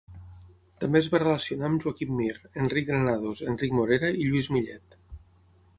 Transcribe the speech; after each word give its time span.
També 0.83 0.99
es 1.03 1.09
va 1.15 1.19
relacionar 1.23 1.67
amb 1.69 1.85
Joaquim 1.85 2.15
Mir, 2.21 2.31
Enric 2.65 2.89
Granados, 2.91 3.45
Enric 3.53 3.79
Morera 3.81 4.11
i 4.25 4.29
Lluís 4.31 4.51
Millet. 4.57 4.99